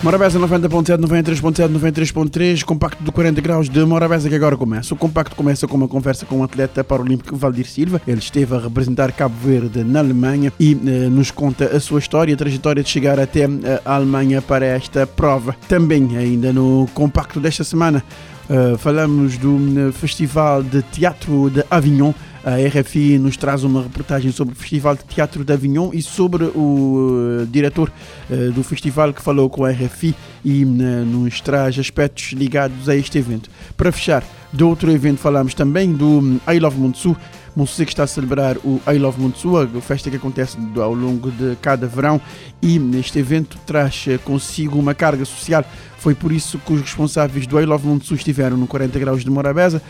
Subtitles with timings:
[0.00, 4.94] Morabeza 90.7, 93.7, 93.3, compacto de 40 graus de Morabeza que agora começa.
[4.94, 8.00] O compacto começa com uma conversa com o atleta paralímpico Valdir Silva.
[8.06, 12.32] Ele esteve a representar Cabo Verde na Alemanha e eh, nos conta a sua história,
[12.32, 15.56] a trajetória de chegar até eh, a Alemanha para esta prova.
[15.68, 18.04] Também, ainda no compacto desta semana,
[18.50, 22.14] eh, falamos do eh, Festival de Teatro de Avignon.
[22.42, 26.44] A RFI nos traz uma reportagem sobre o Festival de Teatro de Avignon e sobre
[26.44, 27.92] o uh, diretor
[28.54, 33.18] do festival que falou com a RFI e uh, nos traz aspectos ligados a este
[33.18, 33.50] evento.
[33.76, 37.14] Para fechar, de outro evento falamos também do I Love Montsu,
[37.58, 41.28] Montsu que está a celebrar o I Love Montsu, a festa que acontece ao longo
[41.28, 42.20] de cada verão
[42.62, 45.64] e este evento traz consigo uma carga social.
[45.98, 49.30] Foi por isso que os responsáveis do I Love Montsu estiveram no 40 graus de
[49.30, 49.82] Morabeza,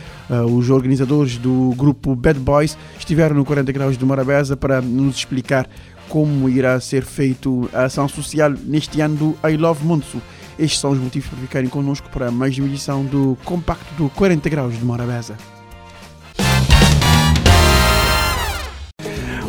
[0.51, 5.69] os organizadores do grupo Bad Boys estiveram no 40 graus de Morabeza para nos explicar
[6.09, 10.23] como irá ser feito a ação social neste ano do I Love Montsu.
[10.59, 14.49] Estes são os motivos para ficarem connosco para mais uma edição do Compacto do 40
[14.49, 15.37] Graus de Morabeza.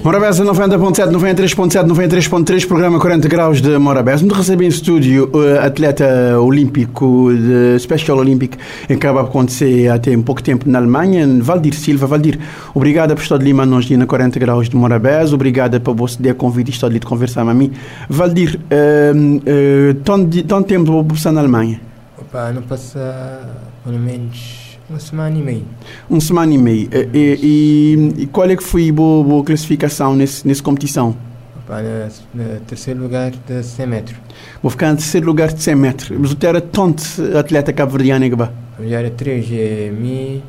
[0.04, 4.24] Morabeza 90.7, 93.7, 93.3, programa 40 graus de Morabeza.
[4.24, 10.00] Onde recebe em estúdio o atleta olímpico de Special Olympic que acaba de acontecer há
[10.00, 12.08] tem pouco tempo na Alemanha, Valdir Silva.
[12.08, 12.40] Valdir,
[12.74, 16.34] obrigado por estar de Lima nós na 40 graus de Morabeza, obrigado por você ter
[16.34, 17.74] convite estar de conversar com mim.
[18.10, 19.94] Valdir, uh, uh,
[20.48, 21.82] tanto tempo você na Alemanha?
[22.18, 23.42] Opa, não passa
[23.84, 24.59] pelo menos
[24.90, 25.64] uma semana e meia.
[26.10, 26.90] Uma semana e meia.
[27.14, 31.16] E, e, e qual é que foi a boa, boa classificação nesse, nessa competição?
[31.70, 34.18] No, no terceiro lugar de 100 metros.
[34.62, 36.18] Vou ficar no terceiro lugar de 100 metros.
[36.18, 37.04] Mas você era tanto
[37.38, 38.50] atleta cabo-verdiano que vai?
[38.80, 40.42] Era três, é mim,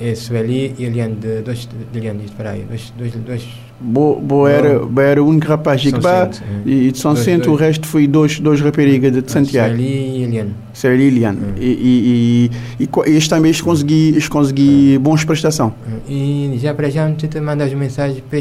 [0.00, 2.64] é Sueli e Eliane, de, dois de Eliane de Praia.
[2.68, 3.48] Dois, dois, dois
[3.80, 6.28] Bo, bo era, bo era o único rapaz de Iqbá
[6.66, 9.74] e de São Centro, o resto foi dois, dois raparigas de, de Santiago.
[9.74, 10.54] Sueli e Eliane.
[10.84, 11.38] E Eliane.
[11.38, 11.54] Hum.
[11.58, 15.00] E, e, e, e este também consegui, consegui hum.
[15.00, 15.72] bons prestação.
[16.06, 18.40] E já para já, tenta mandar as mensagens para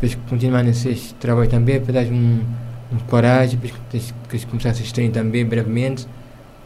[0.00, 2.38] para continuar nesse trabalho também, para dar um,
[2.92, 6.06] um coragem, para que começar a assistir também brevemente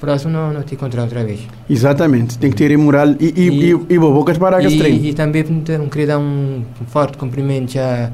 [0.02, 1.40] próximo não, não te encontrar outra vez.
[1.70, 5.04] Exatamente, tem que ter moral e, e, e, e, e boca de parar e, treino.
[5.06, 8.10] E também um, queria dar um forte cumprimento à,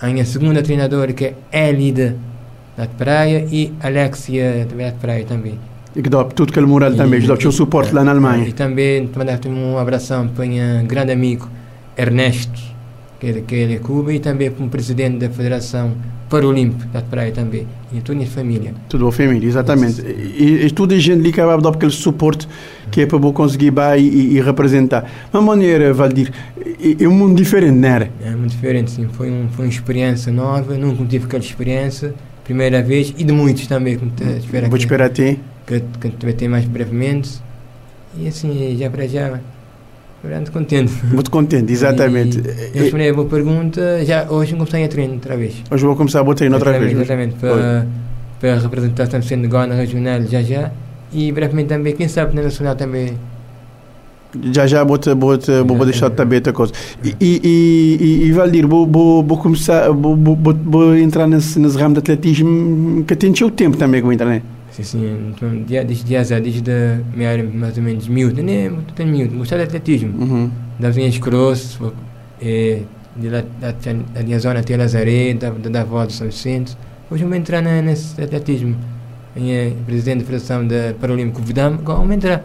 [0.00, 2.16] à minha segunda treinadora, que é Elida
[2.76, 5.58] da Praia, e Alexia da Praia também.
[5.96, 8.46] E que dá tudo aquele moral também, dá o suporte lá na Alemanha.
[8.46, 11.48] E também mandar um abração para o meu grande amigo
[11.96, 12.62] Ernesto,
[13.18, 15.92] que é, que é de Cuba, e também para o presidente da Federação
[16.28, 17.66] Paralímpico da Praia também.
[17.92, 18.74] E tudo em família.
[18.88, 20.02] Tudo a família, exatamente.
[20.02, 22.48] E, e tudo a gente ali que vai dar aquele suporte
[22.90, 25.10] que é para conseguir ir e, e representar.
[25.32, 28.10] Uma maneira, Valdir, é, é um mundo diferente, não era?
[28.24, 29.08] É muito diferente, sim.
[29.12, 32.14] Foi, um, foi uma experiência nova, nunca tive aquela experiência,
[32.44, 33.96] primeira vez, e de muitos também.
[33.96, 35.38] Como te, espero Vou esperar a ti.
[35.66, 37.40] Que, que, que vai ter mais brevemente.
[38.18, 39.40] E assim, já para já
[40.34, 40.92] Muito contente.
[41.06, 42.38] Muito contente, exatamente.
[42.38, 45.54] E, eu respondi a boa pergunta, já hoje comecei a treinar outra vez.
[45.70, 46.92] Hoje vou começar a botar treino outra vez.
[46.92, 47.86] Exatamente, para,
[48.40, 50.70] para representar tanto sendo na regional já já
[51.12, 53.14] e brevemente também, quem sabe na nacional também.
[54.52, 56.72] Já já vou, vou, vou, vou deixar também outra coisa.
[57.02, 61.78] E, e, e, e Valdir, vou, vou, vou começar, vou, vou, vou entrar nesse, nesse
[61.78, 64.42] ramo de atletismo que tem o tempo também que vou entrar, né?
[64.76, 65.32] Sim, sim.
[65.34, 68.68] Então, desde dias desde a minha área mais ou menos miúdo, né?
[68.68, 70.18] Muito tem miúdo, gostava de atletismo.
[70.20, 70.50] Uhum.
[70.78, 71.78] Das minhas crosses,
[72.42, 72.82] é,
[73.16, 76.76] de lá, da, da minha zona até Lazaré, da, da, da volta de São Vicente.
[77.10, 78.76] Hoje eu vou entrar na, nesse atletismo.
[79.34, 82.44] Em presidente da Federação da Paralímpico Vidam, agora vou entrar.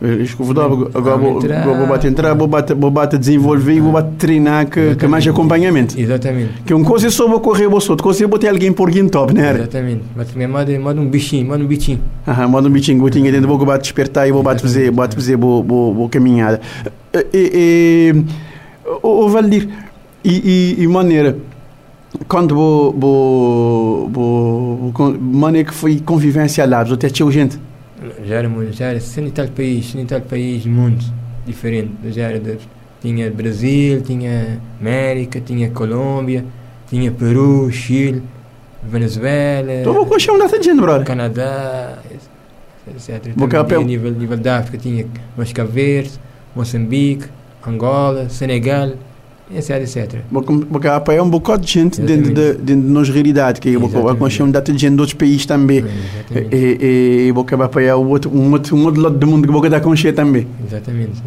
[0.00, 4.66] Escovedava, agora vou, vou bater entrar, vou bater, vou bater desenvolver e vou bater treinar
[4.66, 5.98] que, que mais acompanhamento.
[5.98, 6.62] Exatamente.
[6.64, 9.08] Que um coisa é só vou correr, vou outra coisa é botar alguém por guin
[9.08, 9.54] top, né?
[9.54, 10.04] Exatamente.
[10.14, 12.00] Mas também modo, modo um bichinho, modo um bichinho.
[12.28, 15.16] Aham, modo um bichinho, vou tinha dentro, vou bater despertar e vou bater fazer, bater
[15.16, 16.60] fazer boa, boa, boa caminhada.
[17.12, 18.24] E, e,
[19.02, 19.68] o Valdir,
[20.24, 21.36] e, e, e maneira,
[22.28, 27.58] quando vou, vou, vou, vou maneira que foi convivência lá, até tinha gente?
[28.24, 31.04] Já era muito, já era sendo tal país, sendo tal país, mundo
[31.44, 31.90] diferente.
[32.10, 32.58] Já era de,
[33.00, 36.44] tinha Brasil, tinha América, tinha Colômbia,
[36.88, 38.22] tinha Peru, Chile,
[38.82, 39.72] Venezuela.
[39.72, 41.06] Estou com o nessa gente, brother.
[41.06, 41.98] Canadá,
[42.86, 43.34] etc.
[43.34, 45.06] Também, nível, nível da África tinha
[45.54, 46.12] Cabo Verde,
[46.54, 47.26] Moçambique,
[47.66, 48.92] Angola, Senegal.
[49.54, 50.20] Etc, etc.
[50.70, 53.80] Porque apoia um bocado de gente dentro de, dentro de nossa realidade, que eu
[54.16, 55.78] conhecer um data de gente de outros países também.
[55.78, 56.54] Exatamente.
[56.54, 59.68] E, e, e apoiar o outro, um, outro, um outro lado do mundo que você
[59.68, 60.46] dá conhecer também.
[60.66, 61.22] Exatamente.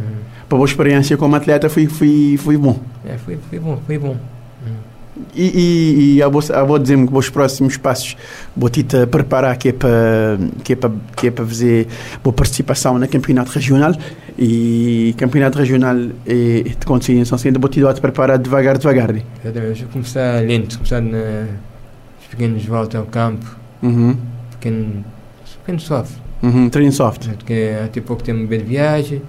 [0.47, 2.79] Para a experiência como atleta foi, foi, foi bom.
[3.05, 4.17] É, foi, foi bom, foi bom.
[5.35, 8.15] E, e, e eu, vou, eu vou dizer que os próximos passos
[8.55, 11.87] vou te preparar que é para que é para que é para fazer
[12.23, 13.93] boa participação no campeonato regional
[14.43, 15.95] e campeonato regional
[16.25, 19.21] é de consciência sendo vou te preparar devagar devagar né?
[19.43, 21.45] Exatamente, começar lento, começar na
[22.27, 23.45] pequenos volta ao campo,
[23.83, 24.17] uhum.
[24.51, 25.05] pequeno,
[25.59, 26.13] pequeno soft.
[26.41, 27.27] Uhum, treino soft.
[27.27, 29.21] Porque até pouco tempo de viagem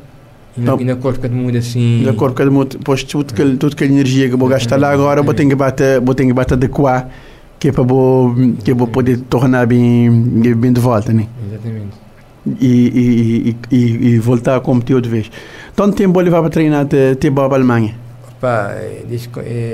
[0.56, 2.04] e na, e na cor que muda assim.
[2.06, 5.22] Na cor que muda, depois tudo que tudo que energia que vou gastar lá agora,
[5.22, 7.10] vou ter que bater, vou ter que bater adequar
[7.58, 8.34] que é para vou
[8.64, 10.10] que vou poder tornar bem
[10.56, 11.26] bem de volta, né?
[11.46, 12.00] Exatamente.
[12.44, 15.30] E, e, e, e, voltar a competir outra vez.
[15.76, 17.94] Tanto tempo vou levar para treinar até te para a Alemanha?
[18.28, 18.74] Opa,
[19.08, 19.28] desde,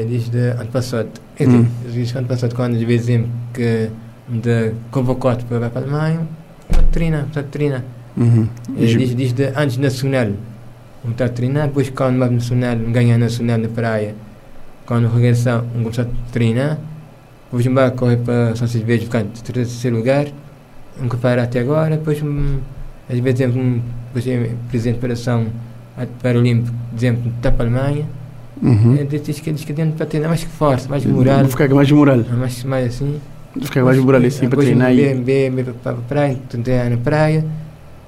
[0.07, 1.09] desde ano passado.
[1.41, 1.65] Hum.
[1.91, 3.07] Desde ano passado, quando de vez
[3.55, 3.91] que
[4.29, 6.29] me convocou para a Alemanha,
[6.69, 7.85] para treinar, para treinar.
[8.17, 8.49] Uhum.
[8.69, 10.29] Desde, desde antes nacional
[11.05, 14.15] um está a treinar, depois quando vai nacional, ganha nacional na praia,
[14.85, 16.79] quando regressa, um começa a treinar,
[17.45, 20.27] depois um vai correr para São Silvestre, ficar em terceiro lugar,
[21.03, 22.59] um que para até agora, depois um,
[23.09, 25.47] às vezes um, depois é presidente da Federação
[26.23, 28.07] Paralímpico, exemplo, está para a Alemanha,
[28.63, 28.97] Uhum.
[29.01, 31.41] É, diz que diz que dentro para treinar mais que força, mais moral.
[31.41, 32.19] Vou ficar mais moral.
[32.37, 33.21] Mais, mais assim.
[33.55, 35.15] Vou ficar mais moral assim para treinar aí.
[35.15, 37.45] Bem, bem, para a praia, treinar na praia.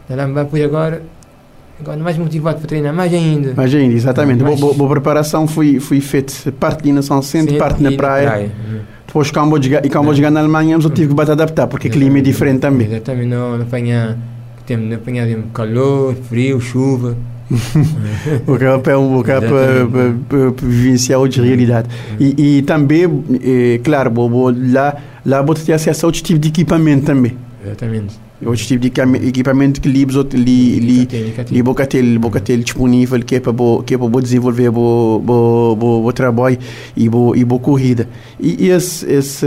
[0.08, 1.02] Lá me vai agora
[1.80, 3.54] Agora mais motivado para treinar, mais ainda.
[3.54, 4.42] Mais ainda, exatamente.
[4.42, 4.60] Mais...
[4.60, 8.24] Boa, boa, preparação foi, foi feita parte de Nação Centro, parte na praia.
[8.24, 8.52] Na praia.
[9.06, 12.60] Depois, jogar, e jogar na Alemanha, eu tive que adaptar, porque o clima é diferente
[12.60, 12.86] também.
[12.86, 14.16] Exatamente, não, não apanhar,
[14.66, 17.16] temos apanhar calor, frio, chuva.
[18.46, 21.88] o que é um para, para, para vivenciar outra realidade.
[22.20, 26.38] E, e também, é, claro, vou, vou, lá, lá vou ter acesso a outro tipo
[26.38, 27.36] de equipamento também.
[27.64, 28.29] Exatamente.
[28.44, 31.08] Outro tipo de equipamento que li, li, li,
[31.50, 33.52] li bocatel, bocatel disponível que é para
[33.84, 36.58] que é para desenvolver bo, bo, bo, trabalho
[36.96, 38.08] e bo, e bo corrida.
[38.38, 39.46] E, esse, esse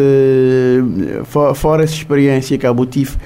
[1.25, 3.17] fora, fora essa experiência que eu tive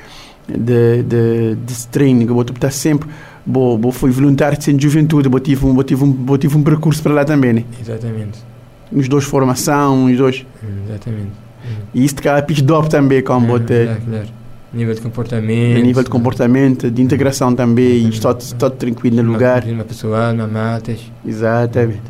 [0.48, 3.10] de, de, de treino, que eu estar sempre
[3.48, 6.38] Bo, bo fui voluntário de centro de juventude, bo tive, um, bo tive, um, bo
[6.38, 7.64] tive um percurso para lá também, né?
[7.80, 8.40] Exatamente.
[8.92, 10.46] Os dois formação, os dois.
[10.86, 11.32] Exatamente.
[11.94, 14.28] E isto cá é pitch também, como é, claro, claro.
[14.74, 15.82] Nível de comportamento.
[15.82, 19.64] Nível de comportamento, de integração também, e estou, estou tranquilo no lugar.
[19.64, 21.00] Uma pessoal, uma matas.
[21.26, 22.02] Exatamente.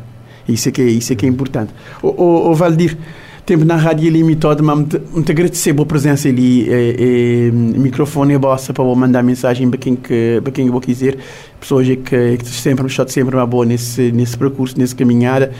[0.48, 1.72] Isso é que é, isso é, que é importante.
[2.02, 2.96] O, o, o Valdir,
[3.44, 4.76] tempo na rádio limitado, mas
[5.12, 9.94] muito agradecer a presença ali, e, e, microfone é bossa para mandar mensagem para quem
[9.94, 11.16] que para quem eu quiser,
[11.60, 11.96] pessoas que,
[12.38, 15.52] que sempre me chato sempre uma boa nesse nesse percurso, nesse caminhada,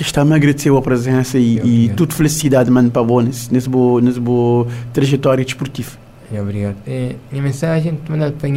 [0.00, 4.20] está-me agradecer a presença e, e tudo felicidade mano para boa nesse nesse boa nesse
[4.20, 6.05] boa trajetória desportiva.
[6.32, 6.76] É, obrigado.
[6.86, 8.52] É, minha mensagem é mandar para as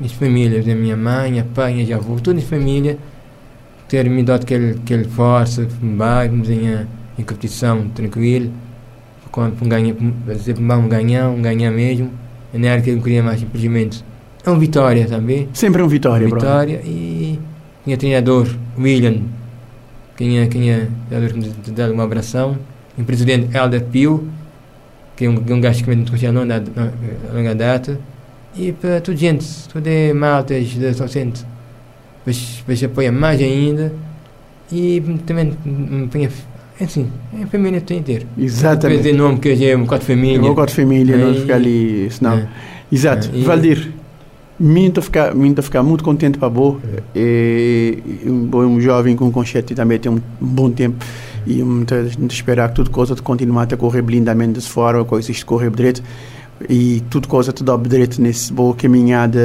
[0.00, 2.98] minhas famílias, a minha mãe, a pai, minha avó, toda a família,
[3.88, 6.86] ter me dado aquele, aquele força, vamos em,
[7.18, 8.50] em competição tranquilo,
[9.30, 9.94] quando um ganha,
[10.26, 12.10] dizer, um ganhar, um ganhar mesmo,
[12.52, 14.04] não era que eu queria mais, simplesmente.
[14.44, 15.48] É uma vitória também.
[15.52, 16.88] Sempre uma vitória, uma vitória bro.
[16.88, 17.38] e
[17.84, 19.22] tinha treinador, William,
[20.16, 22.56] quem é, quem é treinador que me dá uma abração,
[22.96, 24.28] e o presidente Helder Pio,
[25.20, 25.90] que é um, um gajo que
[26.32, 26.60] na, na,
[27.34, 28.00] longa data.
[28.56, 31.44] E para toda gente, toda maltas de São Centro,
[32.24, 33.92] depois apoia mais ainda.
[34.72, 36.26] E também me põe
[36.80, 37.06] assim,
[37.38, 38.24] é a família inteira.
[38.38, 39.02] Exatamente.
[39.02, 40.50] Depois nome que é um quatro família.
[40.50, 42.38] Um quatro família, não ficar ali, senão.
[42.38, 42.48] É.
[42.90, 43.30] Exato.
[43.34, 43.42] É.
[43.42, 43.92] Valdir,
[44.58, 46.80] muito ficar, muito ficar muito contente para boa.
[47.14, 47.96] É.
[48.26, 51.04] um, um jovem com conceito também tem um bom tempo
[51.46, 51.94] e muito
[52.30, 56.02] esperar que tudo coisa continuar a correr blindamente desse fora, coisas de correr direito
[56.68, 59.40] e tudo coisa te dá direito nesse boa caminhada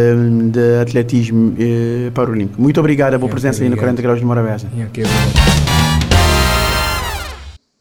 [0.52, 2.62] de atletismo eh, paralímpico.
[2.62, 4.68] Muito obrigado a boa presença aí no 40 Graus de Morabeza.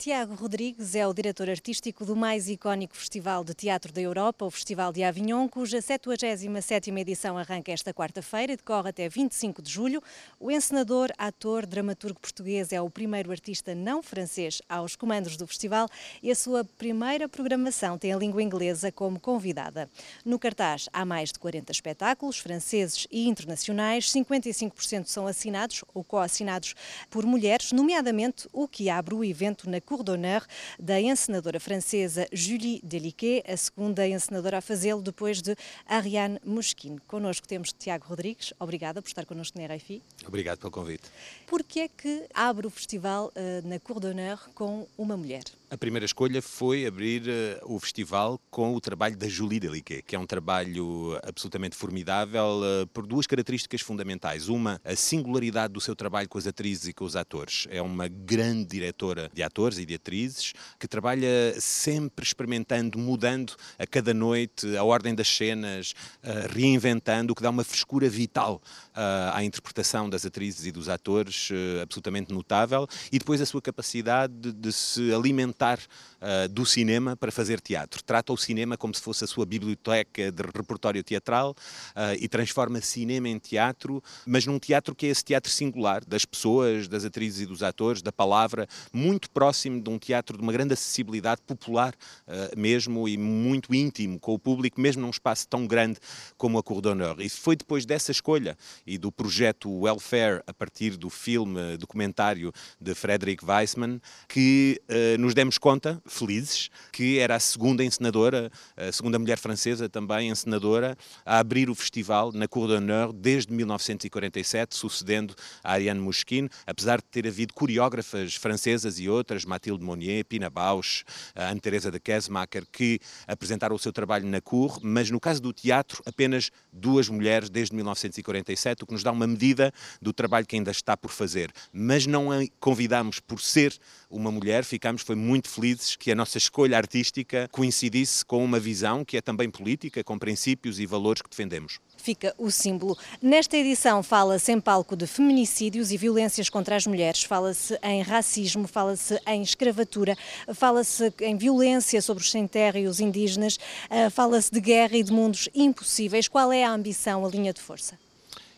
[0.05, 4.51] Tiago Rodrigues é o diretor artístico do mais icónico Festival de Teatro da Europa, o
[4.51, 10.03] Festival de Avignon, cuja 77ª edição arranca esta quarta-feira e decorre até 25 de julho.
[10.39, 15.89] O encenador, ator, dramaturgo português é o primeiro artista não francês aos comandos do festival
[16.23, 19.89] e a sua primeira programação tem a língua inglesa como convidada.
[20.23, 26.75] No cartaz há mais de 40 espetáculos, franceses e internacionais, 55% são assinados ou co-assinados
[27.09, 30.45] por mulheres, nomeadamente o que abre o evento na Cour d'honneur
[30.77, 35.55] da encenadora francesa Julie Deliquet, a segunda encenadora a fazê-lo depois de
[35.87, 36.99] Ariane Mouchkine.
[37.07, 38.53] Connosco temos Tiago Rodrigues.
[38.59, 40.03] Obrigada por estar connosco na RFI.
[40.27, 41.05] Obrigado pelo convite.
[41.47, 45.45] Por que é que abre o festival uh, na Cour d'honneur com uma mulher?
[45.75, 50.15] A primeira escolha foi abrir uh, o festival com o trabalho da Julie Deliquet, que
[50.15, 54.49] é um trabalho absolutamente formidável uh, por duas características fundamentais.
[54.49, 57.67] Uma, a singularidade do seu trabalho com as atrizes e com os atores.
[57.71, 63.85] É uma grande diretora de atores e de atrizes que trabalha sempre experimentando, mudando a
[63.85, 68.63] cada noite a ordem das cenas, uh, reinventando, o que dá uma frescura vital
[68.95, 71.49] à interpretação das atrizes e dos atores
[71.83, 72.87] absolutamente notável.
[73.11, 78.03] E depois a sua capacidade de, de se alimentar uh, do cinema para fazer teatro.
[78.03, 82.81] Trata o cinema como se fosse a sua biblioteca de repertório teatral uh, e transforma
[82.81, 87.41] cinema em teatro, mas num teatro que é esse teatro singular, das pessoas, das atrizes
[87.41, 91.95] e dos atores, da palavra, muito próximo de um teatro de uma grande acessibilidade popular
[92.27, 95.99] uh, mesmo e muito íntimo com o público, mesmo num espaço tão grande
[96.37, 97.17] como a Cour d'Honneur.
[97.21, 98.57] E foi depois dessa escolha
[98.87, 104.81] e do projeto Welfare, a partir do filme documentário de Frederick Weissman, que
[105.19, 110.97] nos demos conta, felizes, que era a segunda encenadora, a segunda mulher francesa também encenadora,
[111.25, 117.05] a abrir o festival na Cour d'Honneur desde 1947, sucedendo a Ariane Mouchkine, apesar de
[117.05, 123.77] ter havido coreógrafas francesas e outras, Mathilde Monnier, Pina Bausch, Anne-Teresa de Kesmacher, que apresentaram
[123.77, 128.83] o seu trabalho na Cour, mas no caso do teatro, apenas duas mulheres desde 1947,
[128.83, 131.53] o que nos dá uma medida do trabalho que ainda está por fazer.
[131.73, 133.77] Mas não a convidamos por ser
[134.09, 139.05] uma mulher, ficamos foi muito felizes que a nossa escolha artística coincidisse com uma visão
[139.05, 142.99] que é também política, com princípios e valores que defendemos fica o símbolo.
[143.23, 148.69] Nesta edição fala-se em palco de feminicídios e violências contra as mulheres, fala-se em racismo,
[148.69, 150.15] fala-se em escravatura,
[150.55, 156.29] fala-se em violência sobre os sem-terra indígenas, eh, fala-se de guerra e de mundos impossíveis.
[156.29, 157.99] Qual é a ambição, a linha de força?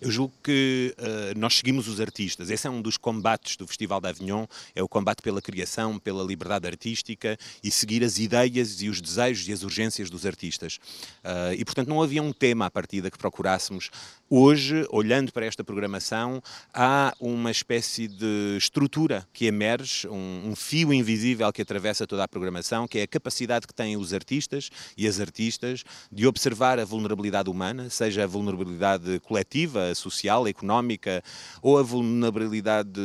[0.00, 2.50] Eu julgo que uh, nós seguimos os artistas.
[2.50, 6.22] Esse é um dos combates do Festival de Avignon, é o combate pela criação, pela
[6.22, 10.78] liberdade artística e seguir as ideias e os desejos e as urgências dos artistas.
[11.24, 13.90] Uh, e, portanto, não havia um tema à partida que procurássemos
[14.28, 16.42] Hoje, olhando para esta programação,
[16.74, 22.28] há uma espécie de estrutura que emerge, um, um, fio invisível que atravessa toda a
[22.28, 26.84] programação, que é a capacidade que têm os artistas e as artistas de observar a
[26.84, 31.22] vulnerabilidade humana, seja a vulnerabilidade coletiva, social, económica,
[31.62, 33.00] ou a vulnerabilidade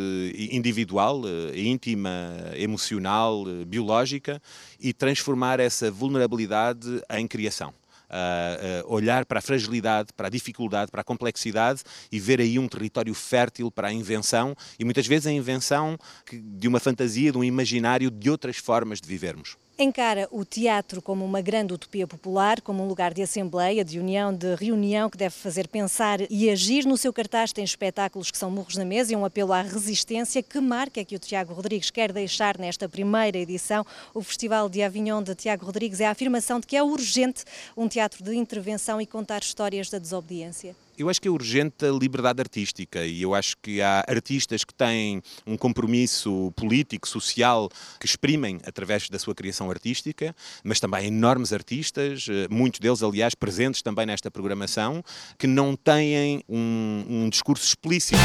[0.51, 2.09] individual, eh, íntima,
[2.55, 4.41] emocional, eh, biológica,
[4.79, 7.75] e transformar essa vulnerabilidade em criação
[8.11, 12.67] uh, olhar para a fragilidade, para a dificuldade, para a complexidade e ver aí um
[12.67, 15.97] território fértil para a invenção e muitas vezes a invenção
[16.31, 19.57] de uma fantasia, de um imaginário de outras formas de vivermos.
[19.81, 24.31] Encara o teatro como uma grande utopia popular, como um lugar de assembleia, de união,
[24.31, 26.85] de reunião que deve fazer pensar e agir.
[26.85, 30.43] No seu cartaz tem espetáculos que são murros na mesa e um apelo à resistência.
[30.43, 33.83] Que marca é que o Tiago Rodrigues quer deixar nesta primeira edição?
[34.13, 37.43] O Festival de Avignon de Tiago Rodrigues é a afirmação de que é urgente
[37.75, 40.75] um teatro de intervenção e contar histórias da desobediência.
[41.01, 44.71] Eu acho que é urgente a liberdade artística e eu acho que há artistas que
[44.71, 51.51] têm um compromisso político, social, que exprimem através da sua criação artística, mas também enormes
[51.53, 55.03] artistas, eh, muitos deles, aliás, presentes também nesta programação,
[55.39, 58.19] que não têm um, um discurso explícito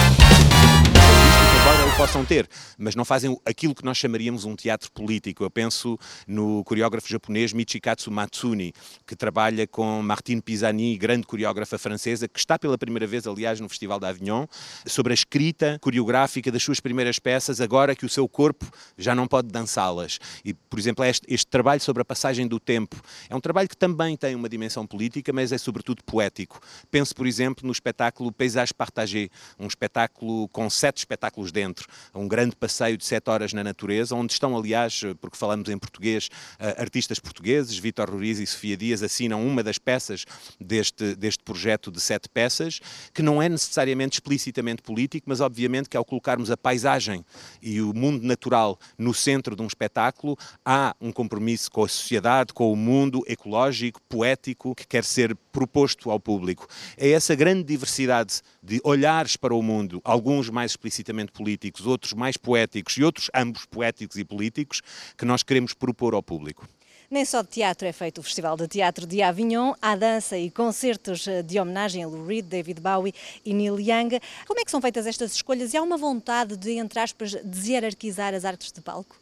[1.67, 5.43] embora o possam ter, mas não fazem aquilo que nós chamaríamos um teatro político.
[5.43, 8.73] Eu penso no coreógrafo japonês Michikatsu Matsuni,
[9.05, 13.69] que trabalha com Martine Pisani, grande coreógrafa francesa, que está pela primeira vez, aliás, no
[13.69, 14.47] Festival de Avignon,
[14.87, 18.65] sobre a escrita coreográfica das suas primeiras peças, agora que o seu corpo
[18.97, 20.21] já não pode dançá-las.
[20.45, 22.97] E, por exemplo, este, este trabalho sobre a passagem do tempo
[23.29, 26.61] é um trabalho que também tem uma dimensão política, mas é sobretudo poético.
[26.93, 32.55] Penso, por exemplo, no espetáculo Paysage Partagé, um espetáculo com sete espetáculos dentro, um grande
[32.55, 37.19] passeio de sete horas na natureza, onde estão, aliás, porque falamos em português, eh, artistas
[37.19, 40.27] portugueses, Vítor Ruriz e Sofia Dias assinam uma das peças
[40.61, 42.79] deste, deste projeto de sete peças,
[43.15, 47.25] que não é necessariamente explicitamente político, mas obviamente que ao colocarmos a paisagem
[47.63, 52.53] e o mundo natural no centro de um espetáculo, há um compromisso com a sociedade,
[52.53, 56.69] com o mundo ecológico, poético, que quer ser proposto ao público.
[56.99, 61.46] É essa grande diversidade de olhares para o mundo, alguns mais explicitamente políticos,
[61.87, 64.83] outros mais poéticos e outros ambos poéticos e políticos,
[65.17, 66.69] que nós queremos propor ao público.
[67.09, 70.51] Nem só de teatro é feito o Festival de Teatro de Avignon, há dança e
[70.51, 74.21] concertos eh, de homenagem a Lou Reed, David Bowie e Neil Young.
[74.45, 78.35] Como é que são feitas estas escolhas e há uma vontade de, entre aspas, deshierarquizar
[78.35, 79.17] as artes de palco?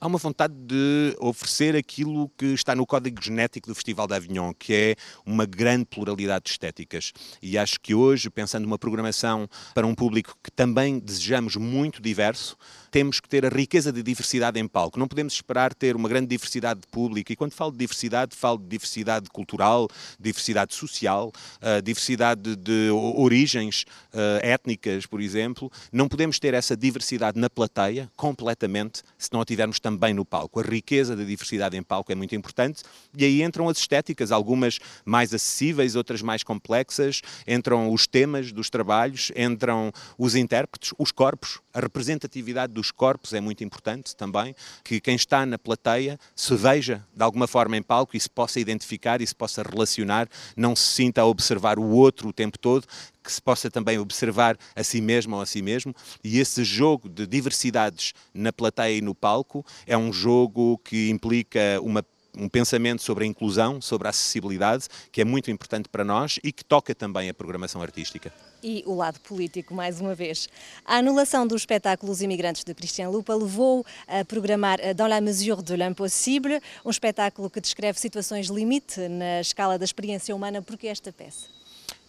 [0.00, 4.52] Há uma vontade de oferecer aquilo que está no código genético do Festival de Avignon,
[4.54, 7.12] que é uma grande pluralidade de estéticas.
[7.42, 12.56] E acho que hoje, pensando numa programação para um público que também desejamos muito diverso,
[12.90, 14.98] temos que ter a riqueza de diversidade em palco.
[14.98, 17.32] Não podemos esperar ter uma grande diversidade de público.
[17.32, 21.32] E quando falo de diversidade, falo de diversidade cultural, diversidade social,
[21.62, 25.70] uh, diversidade de origens uh, étnicas, por exemplo.
[25.92, 30.60] Não podemos ter essa diversidade na plateia completamente se não a tivermos também no palco.
[30.60, 32.82] A riqueza da diversidade em palco é muito importante
[33.16, 38.70] e aí entram as estéticas, algumas mais acessíveis, outras mais complexas, entram os temas dos
[38.70, 45.00] trabalhos, entram os intérpretes, os corpos, a representatividade dos corpos é muito importante também, que
[45.00, 49.20] quem está na plateia se veja de alguma forma em palco e se possa identificar
[49.20, 52.86] e se possa relacionar, não se sinta a observar o outro o tempo todo,
[53.22, 55.94] que se possa também observar a si mesmo ou a si mesmo.
[56.24, 61.78] E esse jogo de diversidades na plateia e no palco é um jogo que implica
[61.82, 62.02] uma
[62.36, 66.52] um pensamento sobre a inclusão, sobre a acessibilidade, que é muito importante para nós e
[66.52, 68.32] que toca também a programação artística.
[68.62, 70.48] E o lado político, mais uma vez.
[70.84, 75.76] A anulação dos espetáculos imigrantes de Christian Lupa levou a programar Dans la mesure de
[75.76, 80.60] l'impossible, um espetáculo que descreve situações limite na escala da experiência humana.
[80.60, 81.59] Por que esta peça?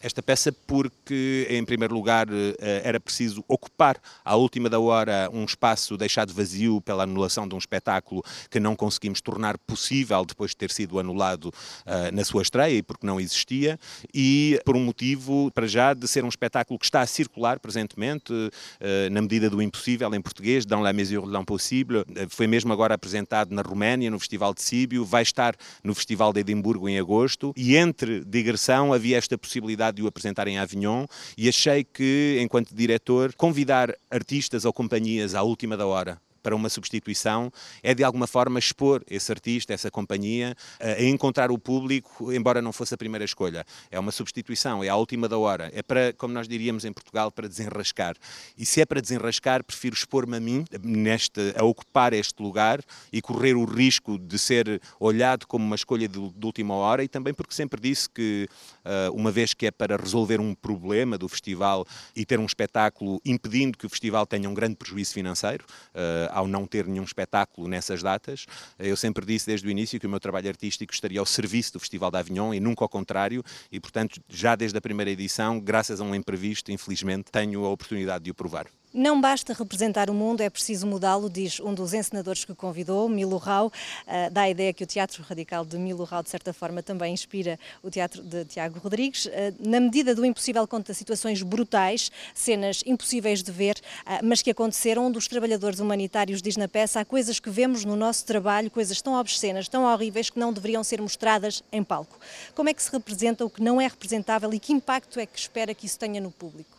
[0.02, 5.44] Esta peça porque, em primeiro lugar, eh, era preciso ocupar à última da hora um
[5.46, 10.58] espaço deixado vazio pela anulação de um espetáculo que não conseguimos tornar possível depois de
[10.58, 13.80] ter sido anulado uh, na sua estreia e porque não existia,
[14.14, 18.32] e por um motivo, para já, de ser um espetáculo que está a circular presentemente,
[18.34, 22.04] uh, na medida do impossível, em português, dans la mesure de l'impossible.
[22.30, 26.40] Foi mesmo agora apresentado na Roménia, no Festival de Síbio, vai estar no Festival de
[26.42, 31.06] Edimburgo em agosto, e entre digressão havia esta possibilidade de o apresentar em Avignon
[31.38, 36.70] e achei que, enquanto diretor, convidar artistas ou companhias à última da hora para uma
[36.70, 37.52] substituição
[37.84, 42.72] é de alguma forma expor esse artista, essa companhia, a encontrar o público, embora não
[42.72, 43.66] fosse a primeira escolha.
[43.90, 45.72] É uma substituição, é a última da hora.
[45.74, 48.16] É para, como nós diríamos em Portugal, para desenrascar.
[48.58, 52.82] E se é para desenrascar, prefiro expor-me a mim, neste, a ocupar este lugar
[53.12, 57.08] e correr o risco de ser olhado como uma escolha de, de última hora e
[57.08, 58.48] também porque sempre disse que,
[58.86, 63.22] uh, uma vez que é para resolver um problema do festival e ter um espetáculo
[63.26, 67.68] impedindo que o festival tenha um grande prejuízo financeiro, uh, ao não ter nenhum espetáculo
[67.68, 68.46] nessas datas.
[68.80, 71.80] Eu sempre disse desde o início que o meu trabalho artístico estaria ao serviço do
[71.80, 76.02] Festival de Avignon e nunca ao contrário, e portanto, já desde a primeira edição, graças
[76.02, 78.68] a um imprevisto, infelizmente, tenho a oportunidade de o provar.
[78.94, 83.38] Não basta representar o mundo, é preciso mudá-lo, diz um dos encenadores que convidou, Milo
[83.38, 83.68] Rau.
[83.68, 87.14] Uh, dá a ideia que o teatro radical de Milo Rau, de certa forma, também
[87.14, 89.28] inspira o teatro de Tiago Rodrigues.
[89.28, 94.52] Uh, na medida do impossível, conta situações brutais, cenas impossíveis de ver, uh, mas que
[94.52, 95.08] aconteceram.
[95.08, 99.02] Um dos trabalhadores humanitários diz na peça: há coisas que vemos no nosso trabalho, coisas
[99.02, 102.20] tão obscenas, tão horríveis, que não deveriam ser mostradas em palco.
[102.54, 105.40] Como é que se representa o que não é representável e que impacto é que
[105.40, 106.71] espera que isso tenha no público?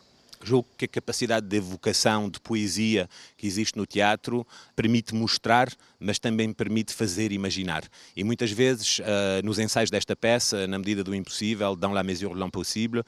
[0.43, 5.71] Julgo que a capacidade de evocação, de poesia que existe no teatro permite mostrar,
[6.03, 7.83] mas também permite fazer imaginar.
[8.15, 9.03] E muitas vezes, uh,
[9.43, 13.03] nos ensaios desta peça, na medida do impossível, dans la mesure de l'impossible, uh,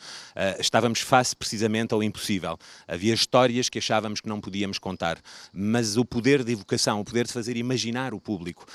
[0.60, 2.58] estávamos face precisamente ao impossível.
[2.88, 5.20] Havia histórias que achávamos que não podíamos contar,
[5.54, 8.66] mas o poder de evocação, o poder de fazer imaginar o público,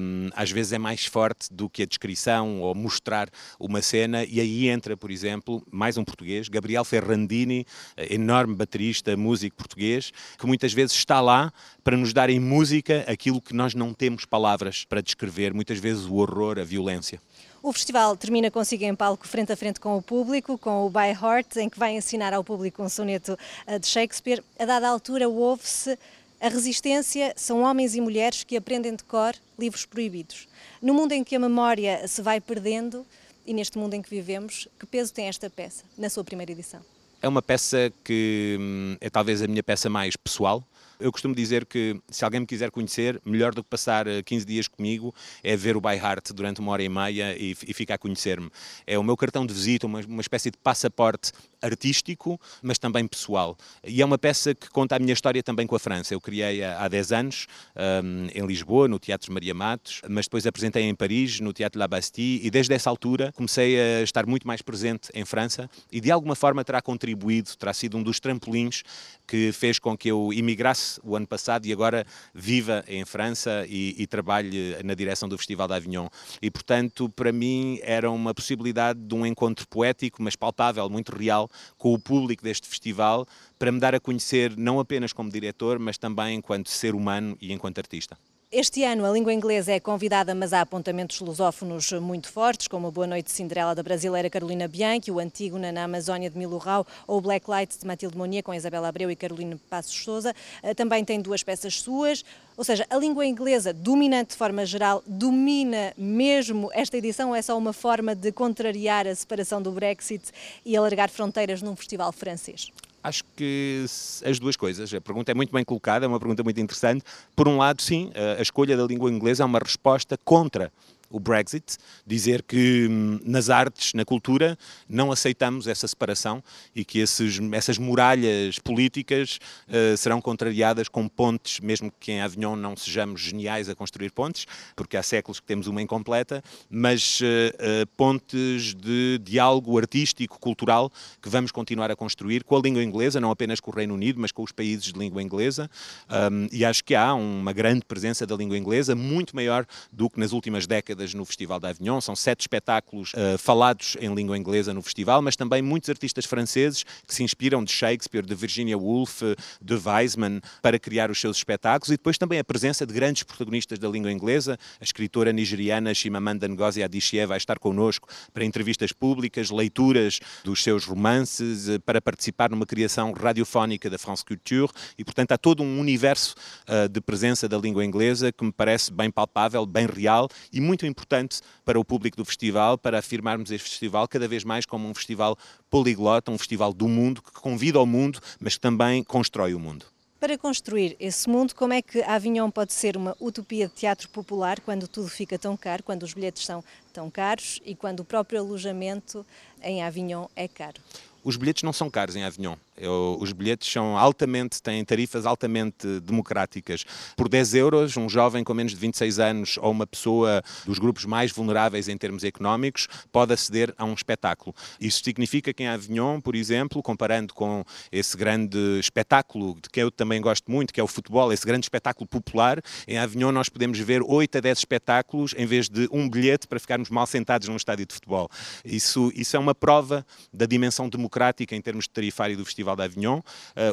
[0.00, 3.28] um, às vezes é mais forte do que a descrição ou mostrar
[3.60, 7.66] uma cena, e aí entra, por exemplo, mais um português, Gabriel Ferrandini,
[8.10, 11.52] enorme baterista, músico português, que muitas vezes está lá
[11.84, 16.04] para nos dar em música aquilo que nós não temos palavras para descrever, muitas vezes
[16.04, 17.20] o horror, a violência.
[17.62, 21.10] O festival termina consigo em palco frente a frente com o público, com o By
[21.20, 24.42] Heart, em que vai ensinar ao público um soneto eh, de Shakespeare.
[24.58, 25.98] A dada altura ouve-se
[26.40, 30.46] a resistência são homens e mulheres que aprendem de cor livros proibidos.
[30.82, 33.06] No mundo em que a memória se vai perdendo
[33.46, 36.80] e neste mundo em que vivemos, que peso tem esta peça na sua primeira edição?
[37.22, 40.62] É uma peça que hum, é talvez a minha peça mais pessoal.
[40.98, 44.46] Eu costumo dizer que se alguém me quiser conhecer, melhor do que passar 15 eh,
[44.46, 47.94] dias comigo é ver o By Heart durante uma hora e meia e, e ficar
[47.94, 48.50] a conhecer-me.
[48.86, 53.56] É o meu cartão de visita, uma, uma espécie de passaporte artístico, mas também pessoal.
[53.84, 56.14] E é uma peça que conta a minha história também com a França.
[56.14, 60.84] Eu criei há 10 anos um, em Lisboa, no Teatro Maria Matos, mas depois apresentei
[60.84, 64.62] em Paris, no Teatro La Bastille, e desde essa altura comecei a estar muito mais
[64.62, 68.82] presente em França e de alguma forma terá contribuído, terá sido um dos trampolins
[69.26, 73.94] que fez com que eu imigrasse o ano passado e agora viva em França e,
[73.98, 76.08] e trabalhe na direção do Festival de Avignon.
[76.40, 81.50] E, portanto, para mim era uma possibilidade de um encontro poético, mas palpável, muito real,
[81.76, 83.26] com o público deste festival,
[83.58, 87.52] para me dar a conhecer não apenas como diretor, mas também enquanto ser humano e
[87.52, 88.16] enquanto artista.
[88.52, 92.90] Este ano a língua inglesa é convidada, mas há apontamentos lusófonos muito fortes, como a
[92.92, 97.18] Boa Noite Cinderela da brasileira Carolina Bianchi, o Antígona na Amazónia de Milo Rau ou
[97.18, 100.32] o Black Light de Matilde Monier com Isabela Abreu e Carolina Passos Souza.
[100.62, 102.24] Eh, também tem duas peças suas,
[102.56, 107.42] ou seja, a língua inglesa, dominante de forma geral, domina mesmo esta edição ou é
[107.42, 110.30] só uma forma de contrariar a separação do Brexit
[110.64, 112.70] e alargar fronteiras num festival francês?
[113.02, 113.84] Acho que
[114.24, 114.92] as duas coisas.
[114.92, 117.04] A pergunta é muito bem colocada, é uma pergunta muito interessante.
[117.36, 120.72] Por um lado, sim, a escolha da língua inglesa é uma resposta contra
[121.10, 126.42] o Brexit, dizer que hum, nas artes, na cultura, não aceitamos essa separação
[126.74, 129.38] e que esses, essas muralhas políticas
[129.68, 134.46] uh, serão contrariadas com pontes, mesmo que em Avignon não sejamos geniais a construir pontes,
[134.74, 140.90] porque há séculos que temos uma incompleta, mas uh, uh, pontes de diálogo artístico, cultural,
[141.22, 144.20] que vamos continuar a construir com a língua inglesa, não apenas com o Reino Unido,
[144.20, 145.70] mas com os países de língua inglesa.
[146.10, 150.18] Um, e acho que há uma grande presença da língua inglesa, muito maior do que
[150.18, 152.00] nas últimas décadas décadas no Festival de Avignon.
[152.00, 156.84] São sete espetáculos uh, falados em língua inglesa no festival, mas também muitos artistas franceses
[157.06, 159.22] que se inspiram de Shakespeare, de Virginia Woolf,
[159.60, 163.78] de Weizmann para criar os seus espetáculos e depois também a presença de grandes protagonistas
[163.78, 164.58] da língua inglesa.
[164.80, 170.84] A escritora nigeriana Chimamanda Ngozi Adichie vai estar connosco para entrevistas públicas, leituras dos seus
[170.84, 175.78] romances, uh, para participar numa criação radiofónica da France Culture e, portanto, há todo um
[175.78, 176.34] universo
[176.68, 180.85] uh, de presença da língua inglesa que me parece bem palpável, bem real e muito
[180.86, 184.94] importante para o público do festival, para afirmarmos este festival cada vez mais como um
[184.94, 185.36] festival
[185.68, 189.86] poliglota, um festival do mundo, que convida ao mundo, mas que também constrói o mundo.
[190.18, 194.58] Para construir esse mundo, como é que Avignon pode ser uma utopia de teatro popular
[194.60, 198.40] quando tudo fica tão caro, quando os bilhetes são tão caros e quando o próprio
[198.40, 199.26] alojamento
[199.62, 200.80] em Avignon é caro?
[201.22, 202.56] Os bilhetes não são caros em Avignon.
[202.76, 206.84] Eu, os bilhetes são altamente, têm tarifas altamente democráticas.
[207.16, 211.04] Por 10 euros, um jovem com menos de 26 anos ou uma pessoa dos grupos
[211.04, 214.54] mais vulneráveis em termos económicos pode aceder a um espetáculo.
[214.80, 219.90] Isso significa que em Avignon, por exemplo, comparando com esse grande espetáculo de que eu
[219.90, 223.78] também gosto muito, que é o futebol, esse grande espetáculo popular, em Avignon nós podemos
[223.78, 227.56] ver 8 a 10 espetáculos em vez de um bilhete para ficarmos mal sentados num
[227.56, 228.28] estádio de futebol.
[228.64, 232.76] Isso, isso é uma prova da dimensão democrática em termos de tarifário do festival Festival
[232.76, 233.18] de Avignon.
[233.18, 233.22] Uh,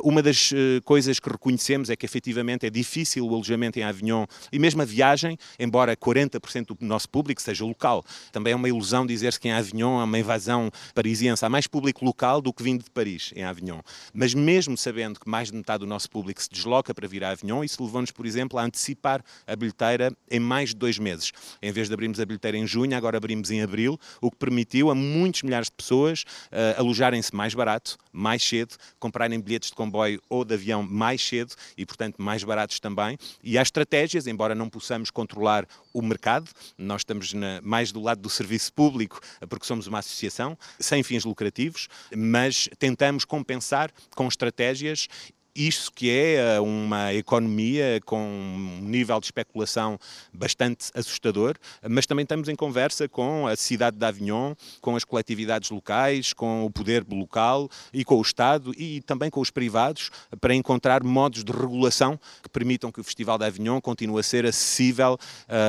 [0.03, 4.25] uma das uh, coisas que reconhecemos é que efetivamente é difícil o alojamento em Avignon
[4.51, 8.05] e mesmo a viagem, embora 40% do nosso público seja local.
[8.31, 11.43] Também é uma ilusão dizer-se que em Avignon há uma invasão parisiense.
[11.43, 13.79] Há mais público local do que vindo de Paris, em Avignon.
[14.13, 17.31] Mas mesmo sabendo que mais de metade do nosso público se desloca para vir a
[17.31, 21.31] Avignon, isso levou-nos, por exemplo, a antecipar a bilheteira em mais de dois meses.
[21.61, 24.91] Em vez de abrirmos a bilheteira em junho, agora abrimos em abril, o que permitiu
[24.91, 30.21] a muitos milhares de pessoas uh, alojarem-se mais barato, mais cedo, comprarem bilhetes de comboio
[30.29, 33.17] ou de avião mais cedo e, portanto, mais baratos também.
[33.43, 38.21] E há estratégias, embora não possamos controlar o mercado, nós estamos na, mais do lado
[38.21, 39.19] do serviço público,
[39.49, 45.07] porque somos uma associação sem fins lucrativos, mas tentamos compensar com estratégias
[45.55, 49.99] isso que é eh, uma economia com um nível de especulação
[50.33, 51.55] bastante assustador,
[51.89, 56.65] mas também estamos em conversa com a cidade de Avignon, com as coletividades locais, com
[56.65, 60.09] o poder local e com o Estado e também com os privados
[60.41, 64.45] para encontrar modos de regulação que permitam que o Festival de Avignon continue a ser
[64.45, 65.17] acessível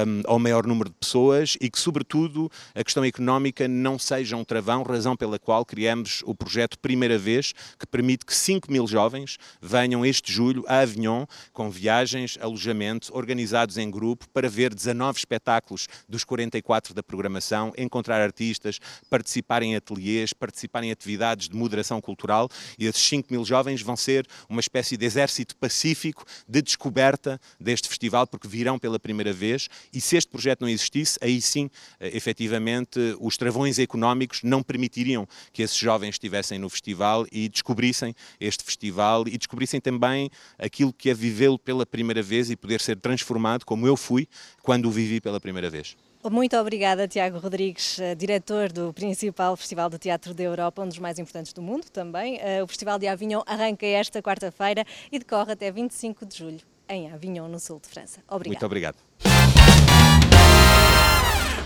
[0.07, 4.45] um, ao maior número de pessoas e que, sobretudo, a questão económica não seja um
[4.45, 9.39] travão, razão pela qual criamos o projeto Primeira Vez, que permite que 5 mil jovens
[9.75, 15.89] venham este julho a Avignon com viagens, alojamento, organizados em grupo para ver 19 espetáculos
[16.09, 18.79] dos 44 da programação, encontrar artistas,
[19.11, 22.49] participar em ateliês, participar em atividades de moderação cultural.
[22.79, 27.89] E esses 5 mil jovens vão ser uma espécie de exército pacífico de descoberta deste
[27.89, 29.69] festival porque virão pela primeira vez.
[29.93, 35.27] E se este projeto não existisse, aí sim, eh, efetivamente, os travões económicos não permitiriam
[35.53, 40.93] que esses jovens estivessem no festival e descobrissem este festival e descobrissem descobrissem também aquilo
[40.93, 44.29] que é vivê-lo pela primeira vez e poder ser transformado como eu fui
[44.63, 45.97] quando o vivi pela primeira vez.
[46.31, 50.99] Muito obrigada, Tiago Rodrigues, eh, diretor do principal Festival de Teatro da Europa, um dos
[50.99, 52.39] mais importantes do mundo também.
[52.41, 57.13] Eh, o Festival de Avignon arranca esta quarta-feira e decorre até 25 de julho em
[57.13, 58.21] Avignon, no sul de França.
[58.27, 58.55] Obrigado.
[58.55, 58.97] Muito obrigado.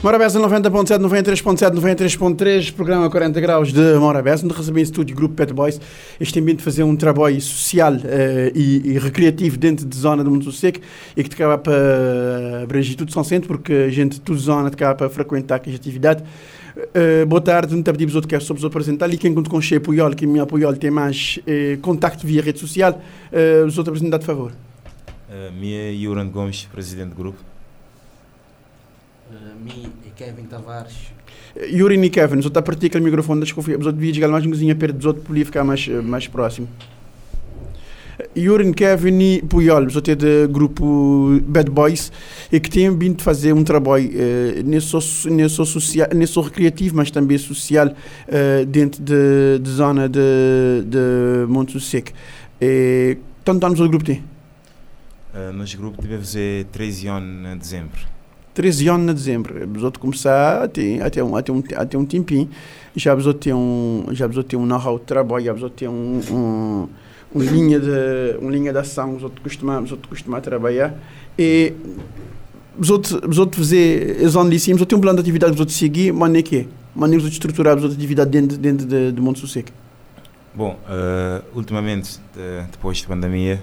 [0.01, 5.81] Morabeza 90.7, 93.7, 93.3, programa 40 graus de Morabeza, onde recebem estúdio Grupo Pet Boys.
[6.21, 7.99] Este ambiente de fazer um trabalho social uh,
[8.55, 10.79] e, e, recreativo dentro da zona do Mundo Seco
[11.17, 15.11] e que acaba para abranger tudo São Centro, porque a gente, toda zona, acaba para
[15.11, 16.23] frequentar aquela atividade.
[16.77, 19.13] Uh, boa tarde, não pedimos outro que sobre apresentar.
[19.13, 22.61] E quem conta com o Puyol, que me apoiou, tem mais uh, contacto via rede
[22.61, 22.93] social.
[23.33, 24.53] Uh, os outros apresentar, por favor.
[25.29, 27.48] Uh, minha Yuran Gomes, presidente do grupo.
[29.69, 30.95] Uh, mi e Kevin Tavares.
[31.71, 34.51] Yuri e Kevin, só está a partir aquele microfone, que eu devia chegar mais um
[34.51, 36.69] cozinha perto dos outros para ficar mais, mais próximo.
[38.37, 42.11] Yuri, Kevin e Puyol, só do grupo Bad Boys,
[42.51, 47.39] e que têm vindo fazer um trabalho uh, nesse, nesse, social, nesse recreativo, mas também
[47.39, 50.21] social, uh, dentro da de, de zona de,
[50.87, 52.11] de Monte Seco.
[53.45, 54.23] Quantos anos o grupo tem?
[55.33, 58.18] Uh, nós grupo tive a fazer 13 anos em dezembro.
[58.59, 59.71] 13 anos em dezembro.
[59.77, 62.51] Os outros começar até, até, um, até, um, até um tempinho.
[62.97, 65.79] Já os outros têm um, já os outros têm um know-how de trabalho, já outros
[65.79, 66.89] têm um, um,
[67.33, 69.87] uma linha de, uma linha de ação, os outros costumam,
[70.41, 70.93] trabalhar.
[71.39, 71.73] E
[72.77, 75.61] os outros, os outros fazer, vão ali cima, os outros um plano de atividade, os
[75.61, 76.67] outros seguir, mas nem que
[76.97, 79.71] Mas nem os outros estruturar as outras atividades dentro, dentro de, de Monte Susseco.
[80.53, 83.63] Bom, uh, ultimamente, de, depois da pandemia,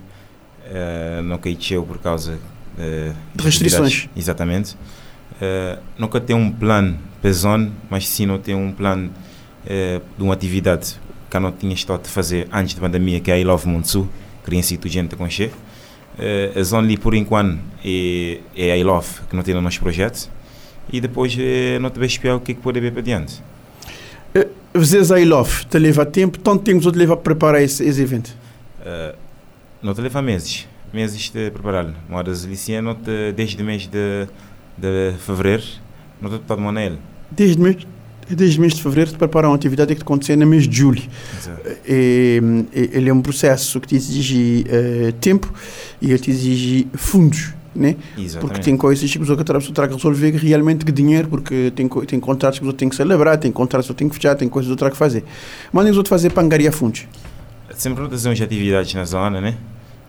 [0.69, 2.39] uh, não caí por causa
[3.35, 4.09] de restrições.
[4.15, 4.75] Exatamente.
[5.35, 9.11] Uh, nunca tem um plano pesão, mas sim não tem um plano
[10.15, 13.39] de uma atividade que não tinha estado a fazer antes da pandemia, que é a
[13.39, 14.07] I Love Monsu,
[14.43, 15.55] queria sido gente com chefe.
[16.19, 19.61] Uh, a zona ali, por enquanto, é, é a I Love, que não tem no
[19.61, 20.29] nosso projeto.
[20.93, 21.35] E depois
[21.81, 23.41] não te vejo espiar o que é que pode haver para diante.
[24.71, 26.37] Vocês a I Love, te leva tempo?
[26.37, 28.35] Tanto tempo te leva a preparar esse, esse evento?
[28.81, 29.15] Uh,
[29.81, 30.67] não te leva meses.
[30.95, 31.93] Meses de prepará-lo.
[32.07, 34.27] Moras licença, não te, desde o mês de,
[34.77, 35.63] de fevereiro,
[36.21, 36.97] não te de maneira.
[37.29, 37.85] Desde mês?
[38.29, 41.03] desde o mês de fevereiro te preparam uma atividade que acontecer no mês de julho.
[41.85, 42.41] E,
[42.73, 45.53] ele é um processo que te exige uh, tempo
[46.01, 47.53] e ele te exige fundos.
[47.75, 47.97] Né?
[48.39, 52.21] Porque tem coisas que a pessoa terá que resolver realmente que dinheiro, porque tem, tem
[52.21, 54.35] contratos que a pessoa tem que celebrar, tem contratos que a pessoa tem que fechar,
[54.35, 55.25] tem coisas que a pessoa que fazer.
[55.73, 57.05] Mas nem os fazer para angariar fundos.
[57.75, 59.57] Sempre não temos atividades na zona, né?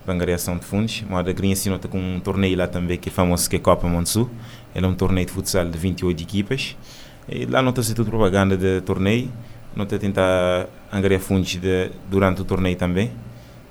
[0.07, 1.05] Para angariação de fundos.
[1.09, 3.89] Uma da Green Sino com um torneio lá também que é famoso, que é Copa
[3.89, 4.31] Monsul.
[4.73, 6.77] Ele é um torneio de futsal de 28 equipas.
[7.29, 9.33] E lá não está a ser tudo propaganda de torneio,
[9.75, 13.11] não está a tentar angariar fundos de, durante o torneio também.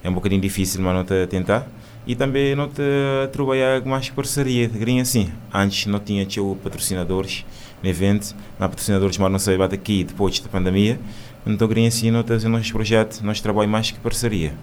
[0.04, 1.68] É um bocadinho difícil, mas não está a tentar.
[2.06, 2.84] E também não está
[3.24, 5.32] a trabalhar mais parceria, de assim.
[5.54, 7.46] Antes não tinha tinha patrocinadores
[7.82, 11.00] no evento, mas patrocinadores mas não se bate aqui depois da pandemia.
[11.48, 14.54] Então, assim, não está a ser nosso projeto, nosso trabalho mais que parceria.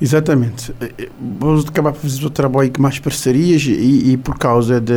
[0.00, 0.74] Exatamente.
[1.38, 4.94] Vamos acabar por fazer o trabalho com mais parcerias e, e, por causa da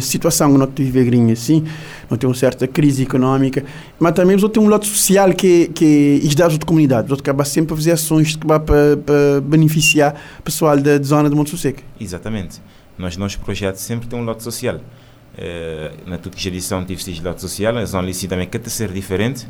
[0.00, 1.64] situação que nós vivemos assim,
[2.10, 3.64] nós temos uma certa crise económica,
[3.98, 7.08] mas também nós temos um lado social que, que é ajudar a comunidade.
[7.08, 11.36] Nós acabamos sempre a fazer ações que para, para beneficiar o pessoal da zona de
[11.36, 11.82] Monte Susseco.
[12.00, 12.60] Exatamente.
[12.98, 14.76] Nós, nosso projeto sempre tem um lado social.
[14.76, 19.46] Uh, na tua edição tive esse lado social, a zona Lici também quer ser diferente.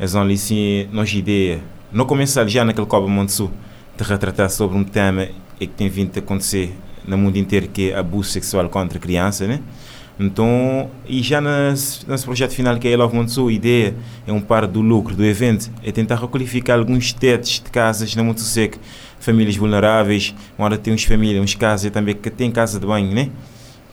[0.00, 1.60] A zona Lici, nossa ideia,
[1.92, 3.50] não começar já naquele Coba Monte Sul,
[3.96, 5.28] de retratar sobre um tema
[5.58, 6.74] que tem vindo a acontecer
[7.06, 9.60] no mundo inteiro que é abuso sexual contra crianças, né?
[10.18, 13.94] Então, e já nesse, nesse projeto final que é a Love Monte a ideia
[14.26, 18.24] é um par do lucro do evento, é tentar requalificar alguns tetos de casas na
[18.24, 18.78] Monte Seco,
[19.20, 23.30] famílias vulneráveis, onde tem uns famílias, uns casas também que tem casa de banho, né?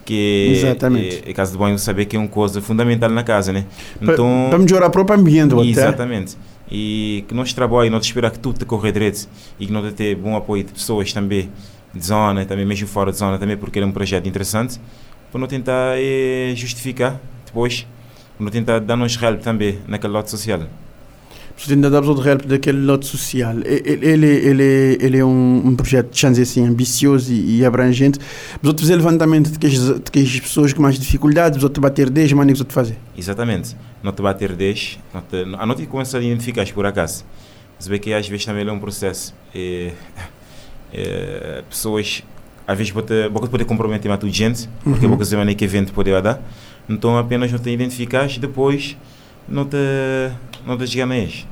[0.04, 1.22] Que exatamente.
[1.26, 3.64] É, é casa de banho saber que é uma coisa fundamental na casa, né?
[4.00, 6.36] Então, para melhorar o próprio ambiente, exatamente.
[6.36, 9.28] Até e que nós trabalhamos, nós esperar que tudo corra direito
[9.60, 11.50] e que nós ter bom apoio de pessoas também
[11.94, 14.80] de zona, também mesmo fora de zona também, porque é um projeto interessante,
[15.30, 17.86] para não tentar é, justificar depois,
[18.36, 20.60] para não tentar dar-nos help também naquele lote social.
[21.56, 23.54] Você ainda dá de help daquele lote social.
[23.64, 28.18] Ele, ele, ele, ele é um, um projeto, chance assim, ambicioso e, e abrangente.
[28.60, 31.80] Mas outros fazer levantamento de que, as, de que as pessoas com mais dificuldades, outros
[31.80, 32.98] bater 10, mas nem fazer.
[33.16, 33.76] Exatamente.
[34.02, 37.24] Não te bater 10, não te, a não te começa a identificar por acaso.
[37.78, 39.34] Você vê que às vezes também é um processo.
[39.54, 39.92] É,
[40.92, 42.24] é, pessoas,
[42.66, 45.10] às vezes, pode, pode poder comprometer mais gente, porque uhum.
[45.10, 46.42] poucas nem que evento pode dar.
[46.88, 48.96] Então apenas não te identificas depois
[49.48, 49.76] não te,
[50.66, 51.46] não te ganhas.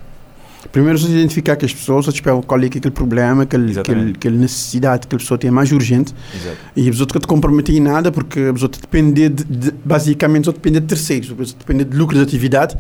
[0.70, 5.07] Primeiro, você identificar que as pessoas, tipo, qual é aquele problema, aquele, aquele, aquele necessidade
[5.07, 6.14] que a pessoa tem mais urgente.
[6.35, 6.57] Exato.
[6.77, 10.44] E a pessoa que te comprometer em nada, porque a pessoa depende de, de, basicamente,
[10.44, 12.77] só depende de terceiros, a pessoa depende de lucro de atividade,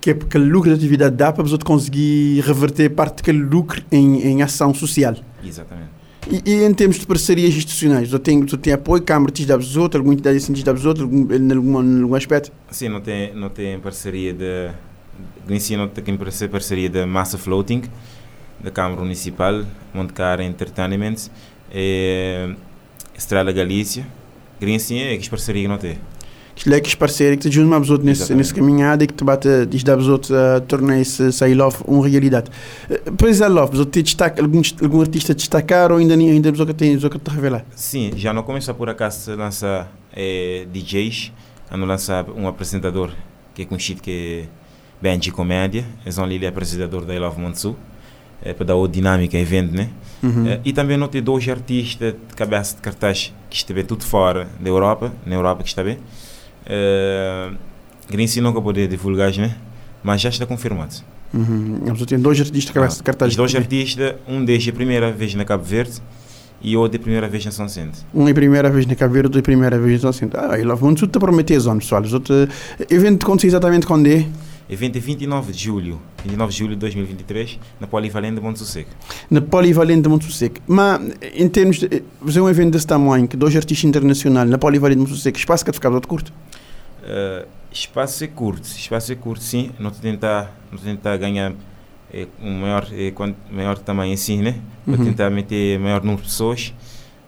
[0.00, 3.42] que é porque o lucro de atividade dá para a pessoa conseguir reverter parte daquele
[3.42, 5.16] lucro em, em ação social.
[5.44, 6.04] Exatamente.
[6.30, 9.56] E, e, em termos de parcerias institucionais, você tem, você tem apoio, Câmara te dá
[9.56, 12.50] outro, alguma entidade assim te dá outro, em algum, algum aspecto?
[12.70, 14.70] Sim, não tem, não tem parceria de.
[15.46, 16.16] Galicia não tem
[16.48, 17.82] parceria da Massa Floating,
[18.60, 21.16] da Câmara Municipal, Monte Cara Entertainment,
[21.70, 22.54] é,
[23.16, 24.06] Estrela Galícia.
[24.60, 25.98] Galicia é que parceria não tem.
[26.54, 26.88] que lhe é que
[27.36, 30.32] que te ajuda mais outro nesse, nesse caminhada e que te bate, diz da outros
[30.32, 32.50] a tornar esse love uma realidade.
[32.88, 36.96] Eh, Pois é, love, você destaca, algum, algum artista destacar ou ainda, ainda que tem,
[36.98, 37.66] você que te revelar?
[37.74, 41.32] Sim, já não começa por acaso a lançar eh, DJs,
[41.70, 43.10] a não lançar um apresentador
[43.52, 44.63] que é conhecido que é
[45.04, 47.76] Benji Comédia, é um ele é apresentador da I Love Monsu,
[48.42, 49.90] é para dar outra dinâmica evento, né?
[50.22, 50.48] Uhum.
[50.48, 54.48] Eh, e também não tem dois artistas de cabeça de cartaz que esteve tudo fora
[54.58, 55.98] da Europa, na Europa que está bem.
[56.64, 57.54] Uh,
[58.10, 59.54] Grinci nunca poder divulgar, né?
[60.02, 60.94] Mas já está confirmado.
[61.34, 61.80] Uhum.
[61.94, 63.32] Você tem dois artistas que cabeça de cartaz.
[63.32, 66.00] Os dois artistas, um é a primeira vez na Cabo Verde
[66.62, 67.98] e outro é a primeira vez na São Vicente.
[68.14, 70.40] Um é a primeira vez na Cabo Verde, outro é a primeira vez na Centro.
[70.40, 72.00] Ah, e lá vão tudo te prometer, pessoal.
[72.00, 72.48] Os outros,
[72.80, 74.26] eh, evento acontece exatamente quando é?
[74.68, 78.88] Evento é 29 de julho, 29 de julho de 2023, na Polivalente de Monte Sossego.
[79.30, 80.56] Na Polivalente de Monte Seco.
[80.66, 81.00] Mas,
[81.34, 82.02] em termos de.
[82.24, 85.64] Fazer um evento desse tamanho, que dois artistas internacionais na Polivalente de Monte Seco, espaço
[85.64, 86.32] que te ficava curto.
[87.02, 89.70] Uh, espaço é curto, espaço é curto, sim.
[89.78, 91.52] Não te tentar, não te tentar ganhar
[92.10, 94.54] eh, um maior, quant- maior tamanho assim, né?
[94.86, 95.04] Não Uhum.
[95.04, 96.72] tentar meter maior número de pessoas.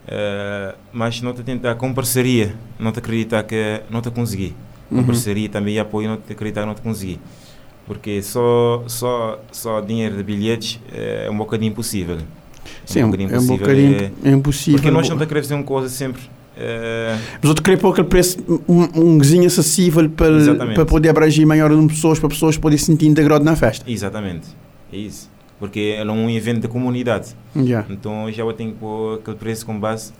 [0.06, 4.54] Uh, mas não te tentar com parceria, não te acreditar que não te consegui.
[4.90, 5.04] Uhum.
[5.04, 7.18] parceria também e apoio, não te acreditar não te consegui.
[7.86, 12.18] Porque só, só, só dinheiro de bilhetes eh, é um bocadinho impossível.
[12.84, 14.78] Sim, é um bocadinho é um impossível, bocadinho é- é impossível.
[14.78, 16.22] Porque nós não te queremos fazer uma coisa sempre.
[16.56, 20.74] eh, Mas outro querer pôr aquele preço, um, um acessível para, Exatamente.
[20.74, 23.88] para poder abranger maior número de pessoas, para pessoas poderem se sentir integrado na festa.
[23.88, 24.48] exatamente,
[24.92, 25.30] é isso.
[25.58, 27.34] Porque é um evento da comunidade.
[27.56, 27.86] Yeah.
[27.90, 30.12] Então já eu tenho que pôr aquele preço com base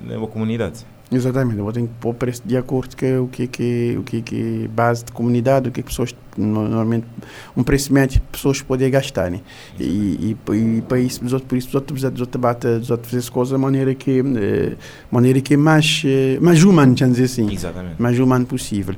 [0.00, 0.80] na comunidade.
[1.12, 4.02] Exatamente, eu vou ter que pôr preço de acordo com o que é que, o
[4.02, 7.06] que, é que é base de comunidade, o que é que pessoas, no- normalmente,
[7.54, 9.30] um preço médio que pessoas podem gastar.
[9.30, 9.40] Né?
[9.78, 10.36] E, e,
[10.78, 13.28] e para isso, os outros, por isso, os outros, os outros os outros fazer as
[13.28, 14.72] coisas de maneira que, eh,
[15.10, 17.52] maneira que é mais, eh, mais humano, vamos dizer assim.
[17.52, 18.00] Exatamente.
[18.00, 18.94] mais humano possível.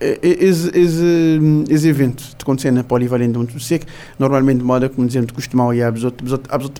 [0.00, 1.40] Esse, esse,
[1.70, 3.86] esse evento de acontecer na Polivalente Monte Seco,
[4.18, 6.12] normalmente, de modo como dizemos, costumam ir a pessoa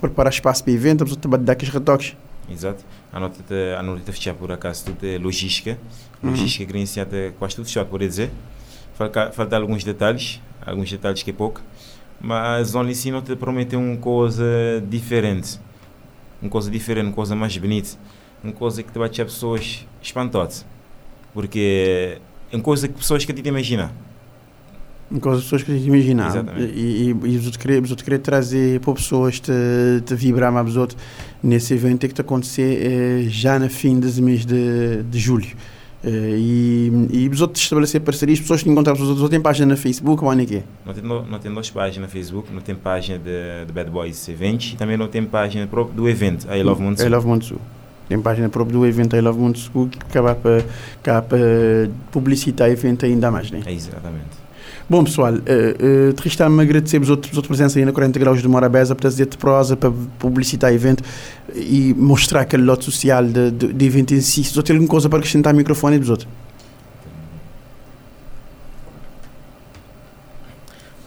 [0.01, 2.15] preparar espaço para o evento, a pessoa dar aqueles retoques.
[2.49, 2.83] Exato.
[3.11, 3.43] A nota
[3.77, 5.77] a nota fechar por acaso tudo é logística.
[6.21, 6.31] Uhum.
[6.31, 8.31] Logística que iniciada quase tudo fechado, por dizer.
[8.93, 11.61] Falta, falta alguns detalhes, alguns detalhes que é pouco.
[12.19, 14.43] Mas onde sim não te prometeu uma coisa
[14.87, 15.59] diferente.
[16.41, 17.97] Uma coisa diferente, uma coisa mais bonita.
[18.43, 20.65] Uma coisa que te vai deixar pessoas espantadas.
[21.33, 22.19] Porque
[22.51, 23.89] é uma coisa que pessoas que te imaginam.
[25.09, 26.29] Que as pessoas que imaginar.
[26.29, 26.73] Exatamente.
[26.73, 29.51] E, e, e os outros querer, os outros querer trazer para pessoas te,
[30.03, 30.99] te vibrar mais os outros
[31.43, 35.47] nesse evento é que a acontecer eh, já no fim desse mês de, de julho.
[36.03, 39.67] Eh, e, e os outros estabelecer parcerias, pessoas que encontrar pessoas, os outros têm página
[39.67, 40.63] no Facebook, ou onde é que é?
[40.85, 44.27] Não tem, não tem duas páginas no Facebook, não tem página de, de Bad Boys
[44.27, 47.45] Events e também não tem página própria do evento, I Love Monte I Love Monte
[47.45, 47.61] Sul.
[48.07, 50.63] Tem página própria do evento I Love Monte Sul que acaba para,
[50.99, 51.39] acaba para
[52.11, 53.61] publicitar o evento ainda mais, né?
[53.65, 54.44] É exatamente.
[54.89, 58.41] Bom, pessoal, uh, uh, Tristan-me agradecer os outros, os outros presença aí na 40 Graus
[58.41, 61.03] de Morabeza para trazer de prosa, para publicitar evento
[61.55, 64.43] e mostrar aquele lote social de, de, de evento em si.
[64.43, 66.29] Se têm alguma coisa para acrescentar ao microfone dos outros.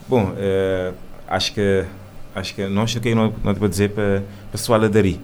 [0.09, 0.93] Bom, eh,
[1.29, 1.85] acho que
[2.35, 5.19] acho que nós o que não não para dizer para o pessoal aderir,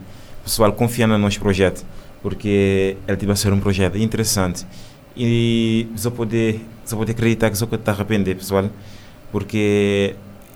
[0.44, 1.85] pessoal confiar no nosso projeto,
[2.22, 4.66] porque ele vai ser um projeto interessante
[5.16, 8.68] e só poder só poder acreditar que só que está arrepender, pessoal,
[9.33, 10.14] porque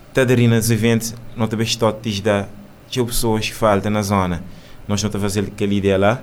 [0.09, 2.47] está aderir nos eventos, não te bem te dá
[2.89, 4.43] tinha pessoas que faltam na zona,
[4.87, 6.21] nós não a fazer aquela ideia lá.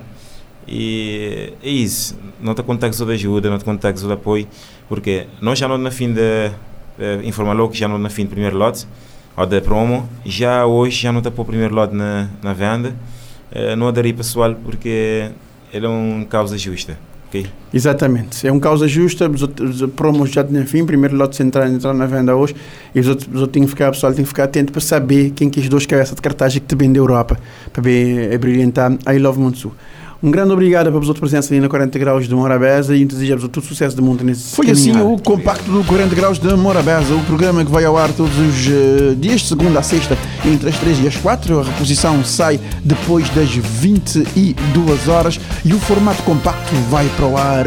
[0.67, 4.47] E é isso, não te contactos de ajuda, não te contactos de apoio,
[4.89, 6.51] porque nós já não na fim de
[6.99, 8.85] uh, informar logo que já não na fim do primeiro lote
[9.37, 12.93] ou da promo, já hoje já não está para o primeiro lote na, na venda,
[13.55, 15.31] uh, não aderir pessoal porque
[15.71, 16.97] ele é uma causa justa.
[17.27, 17.45] Ok?
[17.73, 18.47] Exatamente.
[18.47, 22.35] É uma causa justa, os promos já tinham fim, primeiro lote entrar, entrar na venda
[22.35, 22.55] hoje,
[22.95, 25.31] e os outros, os outros têm que ficar, pessoal, tem que ficar atento para saber
[25.31, 27.37] quem que é os dois cabeças de cartaz que te vem da Europa,
[27.71, 29.67] para ver a brilhantar I Love Monte
[30.23, 33.47] Um grande obrigado para os outros presença ali na 40 Graus de Morabeza e desejamos
[33.49, 35.13] todo sucesso do mundo nesse Foi assim caminhada.
[35.13, 38.67] o compacto do 40 Graus de Morabeza, o programa que vai ao ar todos os
[38.67, 41.59] eh, dias, de segunda a sexta, entre as 3 e as 4.
[41.59, 47.65] A reposição sai depois das 22 horas e o formato compacto vai para o ar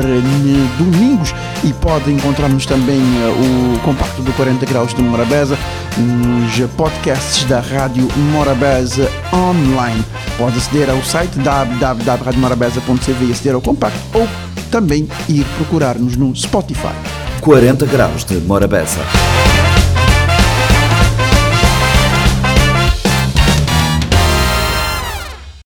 [0.78, 5.58] domingos e pode encontrarmos também eh, o compacto do 40 Graus de Morabeza
[5.96, 10.04] nos podcasts da Rádio Morabeza online.
[10.38, 14.26] Pode aceder ao site www.radiomorabeza.cv e aceder ao compacto ou
[14.70, 16.94] também ir procurar-nos no Spotify.
[17.40, 19.00] 40 graus de Morabeza.